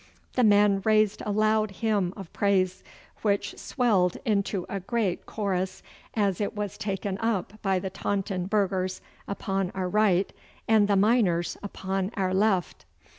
The 0.33 0.43
men 0.43 0.81
raised 0.83 1.21
a 1.27 1.31
loud 1.31 1.69
hymn 1.69 2.11
of 2.17 2.33
praise, 2.33 2.83
which 3.21 3.55
swelled 3.59 4.17
into 4.25 4.65
a 4.67 4.79
great 4.79 5.27
chorus 5.27 5.83
as 6.15 6.41
it 6.41 6.55
was 6.55 6.75
taken 6.75 7.19
up 7.19 7.61
by 7.61 7.77
the 7.77 7.91
Taunton 7.91 8.47
burghers 8.47 8.99
upon 9.27 9.69
our 9.75 9.87
right 9.87 10.33
and 10.67 10.87
the 10.87 10.95
miners 10.95 11.55
upon 11.61 12.09
our 12.17 12.33
left. 12.33 12.83